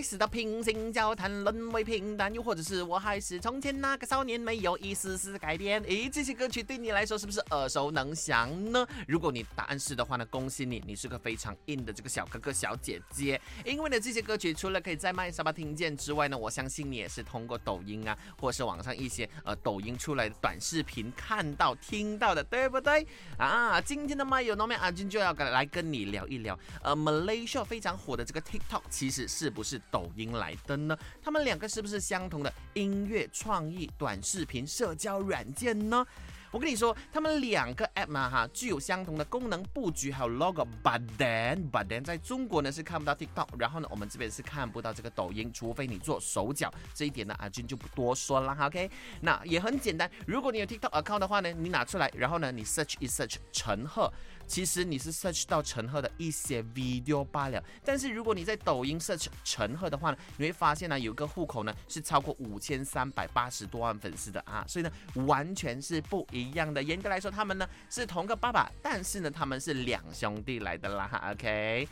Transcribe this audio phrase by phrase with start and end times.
[0.00, 5.78] 开始的平行交谈沦为平淡，又或者是我还是从前那个少年，没有一丝丝改变。
[5.82, 8.86] 诶，这些歌曲对你来说是不是耳熟能详呢？
[9.06, 13.38] 如果你答案是的话呢，恭喜你，你是个非常硬的这个小哥哥小姐姐。
[13.62, 23.06] 因为呢，这些歌曲除了可以在麦沙巴听见之外呢，我相信你也是通过抖音啊，或是网上一些呃抖音出来的短视频看到听到的，对不对？
[23.36, 29.78] 啊，今天的麦有 No Man 阿俊就要来跟你聊一聊，呃，Malaysia 非常火的这个 TikTok，其实是不是？
[29.90, 30.96] 抖音来的呢？
[31.22, 36.06] 他们两个是不是相同的音乐创意短视频社交软件呢？
[36.52, 40.66] 我跟你说，他们两个 app 嘛哈，具有相同的功能布局，还有 logo。
[40.82, 46.68] But then，but then，在中国呢是看不到 TikTok，然后呢我们这边是看不到这个抖音，除非你做手脚。
[46.92, 48.56] 这一点呢，阿军就不多说了。
[48.60, 54.12] OK，那也很简单，如果你有 TikTok account 的话呢，你拿出来，然后呢你 search 一 search 陈赫，
[54.50, 57.62] 其实你是 search 到陈赫的一些 video 罢了。
[57.84, 66.40] 但是如果你在抖音 search 陈赫的话呢，你会发现呢有一个户口呢是超过五千三百八十多万粉丝的啊，所以呢完全是不一。
[66.40, 71.08] 一样的，严格来说，他们呢是同个爸爸，但是呢，他们是两兄弟来的啦。
[71.30, 71.86] OK，